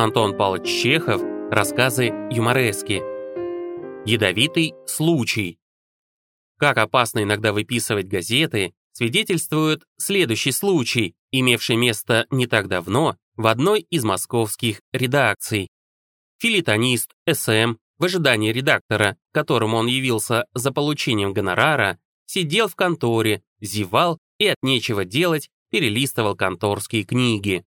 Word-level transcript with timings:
Антон 0.00 0.36
Павлович 0.36 0.80
Чехов, 0.80 1.20
рассказы 1.50 2.12
юморески. 2.30 3.02
Ядовитый 4.08 4.74
случай. 4.86 5.58
Как 6.56 6.78
опасно 6.78 7.24
иногда 7.24 7.52
выписывать 7.52 8.06
газеты, 8.06 8.74
свидетельствует 8.92 9.82
следующий 9.96 10.52
случай, 10.52 11.16
имевший 11.32 11.74
место 11.74 12.28
не 12.30 12.46
так 12.46 12.68
давно 12.68 13.16
в 13.34 13.48
одной 13.48 13.80
из 13.90 14.04
московских 14.04 14.82
редакций. 14.92 15.66
Филитонист 16.38 17.10
СМ 17.28 17.74
в 17.98 18.04
ожидании 18.04 18.52
редактора, 18.52 19.16
которому 19.32 19.78
он 19.78 19.88
явился 19.88 20.44
за 20.54 20.70
получением 20.70 21.32
гонорара, 21.32 21.98
сидел 22.24 22.68
в 22.68 22.76
конторе, 22.76 23.42
зевал 23.60 24.20
и 24.38 24.46
от 24.46 24.58
нечего 24.62 25.04
делать 25.04 25.50
перелистывал 25.70 26.36
конторские 26.36 27.02
книги. 27.02 27.64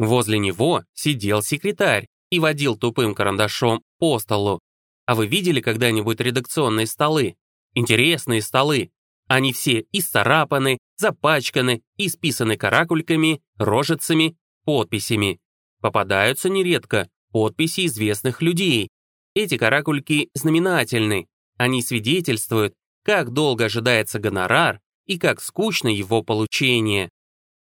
Возле 0.00 0.38
него 0.38 0.82
сидел 0.94 1.42
секретарь 1.42 2.06
и 2.30 2.38
водил 2.38 2.74
тупым 2.78 3.14
карандашом 3.14 3.82
по 3.98 4.18
столу. 4.18 4.58
А 5.04 5.14
вы 5.14 5.26
видели 5.26 5.60
когда-нибудь 5.60 6.20
редакционные 6.20 6.86
столы? 6.86 7.36
Интересные 7.74 8.40
столы. 8.40 8.92
Они 9.28 9.52
все 9.52 9.84
исцарапаны, 9.92 10.78
запачканы, 10.96 11.82
исписаны 11.98 12.56
каракульками, 12.56 13.42
рожицами, 13.58 14.38
подписями. 14.64 15.38
Попадаются 15.82 16.48
нередко 16.48 17.06
подписи 17.30 17.84
известных 17.84 18.40
людей. 18.40 18.88
Эти 19.34 19.58
каракульки 19.58 20.30
знаменательны. 20.32 21.26
Они 21.58 21.82
свидетельствуют, 21.82 22.72
как 23.04 23.34
долго 23.34 23.66
ожидается 23.66 24.18
гонорар 24.18 24.80
и 25.04 25.18
как 25.18 25.42
скучно 25.42 25.88
его 25.88 26.22
получение. 26.22 27.10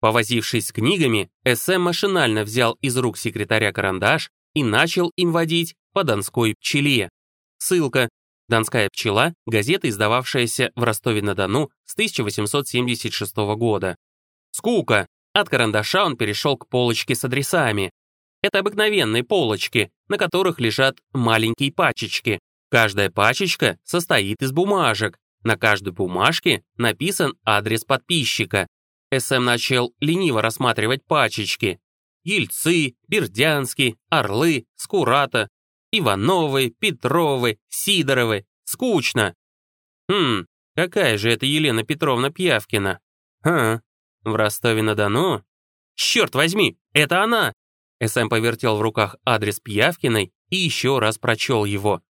Повозившись 0.05 0.67
с 0.67 0.73
книгами, 0.73 1.31
СМ 1.51 1.81
машинально 1.81 2.45
взял 2.45 2.75
из 2.83 2.95
рук 2.99 3.17
секретаря 3.17 3.73
карандаш 3.73 4.31
и 4.53 4.63
начал 4.63 5.11
им 5.17 5.33
водить 5.33 5.77
по 5.95 6.05
Донской 6.05 6.55
пчеле. 6.61 7.09
Ссылка. 7.57 8.11
«Донская 8.47 8.91
пчела»— 8.91 9.33
газета, 9.47 9.89
издававшаяся 9.89 10.73
в 10.77 10.83
Ростове-на-Дону 10.83 11.71
с 11.87 11.95
1876 11.95 13.57
года. 13.57 13.97
Скука. 14.51 15.07
От 15.33 15.49
карандаша 15.49 16.05
он 16.05 16.19
перешел 16.19 16.59
к 16.59 16.69
полочке 16.69 17.15
с 17.15 17.25
адресами. 17.25 17.91
Это 18.43 18.59
обыкновенные 18.59 19.25
полочки, 19.25 19.91
на 20.09 20.19
которых 20.19 20.61
лежат 20.61 20.99
маленькие 21.15 21.73
пачечки. 21.73 22.41
Каждая 22.71 23.09
пачечка 23.09 23.79
состоит 23.85 24.43
из 24.43 24.53
бумажек. 24.53 25.17
На 25.45 25.57
каждой 25.57 25.95
бумажке 25.95 26.63
написан 26.77 27.39
адрес 27.43 27.85
подписчика. 27.85 28.67
СМ 29.19 29.45
начал 29.45 29.95
лениво 30.01 30.43
рассматривать 30.43 31.05
пачечки. 31.05 31.81
Ельцы, 32.23 32.95
Бердянский, 33.09 33.99
Орлы, 34.09 34.67
Скурата, 34.77 35.49
Ивановы, 35.93 36.71
Петровы, 36.71 37.59
Сидоровы. 37.69 38.47
Скучно. 38.65 39.35
Хм, 40.09 40.47
какая 40.75 41.19
же 41.19 41.31
это 41.31 41.45
Елена 41.47 41.85
Петровна 41.85 42.31
Пьявкина? 42.31 43.01
А, 43.45 43.81
в 44.23 44.35
Ростове-на-Дону? 44.35 45.45
Черт 45.95 46.35
возьми, 46.35 46.79
это 46.93 47.23
она! 47.23 47.53
СМ 48.03 48.29
повертел 48.29 48.77
в 48.77 48.81
руках 48.81 49.17
адрес 49.25 49.61
Пьявкиной 49.61 50.33
и 50.51 50.57
еще 50.57 50.99
раз 50.99 51.19
прочел 51.19 51.65
его. 51.65 52.03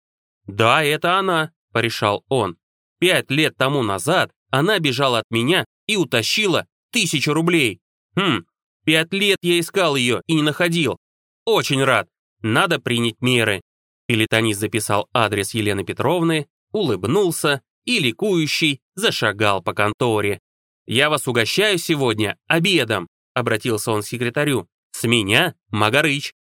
«Да, 0.47 0.83
это 0.83 1.19
она»,— 1.19 1.53
порешал 1.73 2.25
он. 2.29 2.57
«Пять 2.99 3.31
лет 3.31 3.57
тому 3.57 3.83
назад 3.83 4.33
она 4.51 4.79
бежала 4.79 5.19
от 5.19 5.31
меня 5.31 5.65
и 5.87 5.97
утащила 5.97 6.67
тысячу 6.95 7.35
рублей. 7.35 7.81
Хм, 8.17 8.47
пять 8.87 9.13
лет 9.13 9.39
я 9.43 9.59
искал 9.59 9.97
ее 9.97 10.23
и 10.27 10.35
не 10.35 10.43
находил. 10.43 10.97
Очень 11.45 11.83
рад. 11.83 12.09
Надо 12.41 12.79
принять 12.79 13.21
меры». 13.21 13.61
Филитонист 14.09 14.61
записал 14.61 15.09
адрес 15.13 15.55
Елены 15.55 15.85
Петровны, 15.85 16.47
улыбнулся 16.73 17.63
и, 17.85 17.99
ликующий, 17.99 18.81
зашагал 18.95 19.63
по 19.63 19.75
конторе. 19.75 20.39
«Я 20.87 21.11
вас 21.11 21.27
угощаю 21.27 21.79
сегодня 21.79 22.37
обедом»,— 22.47 23.09
обратился 23.35 23.91
он 23.91 24.03
к 24.03 24.07
секретарю. 24.07 24.69
«С 24.93 25.05
меня 25.05 25.55
Магарыч». 25.71 26.33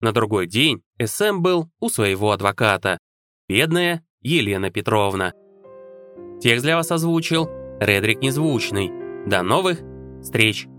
На 0.00 0.12
другой 0.12 0.46
день 0.46 0.82
СМ 1.02 1.40
был 1.40 1.70
у 1.80 1.88
своего 1.88 2.30
адвоката. 2.30 2.98
Бедная 3.48 4.04
Елена 4.20 4.70
Петровна. 4.70 5.32
Текст 6.40 6.64
для 6.64 6.76
вас 6.76 6.90
озвучил 6.90 7.48
Редрик 7.80 8.20
Незвучный. 8.20 8.99
До 9.26 9.42
новых 9.42 9.80
встреч! 10.22 10.69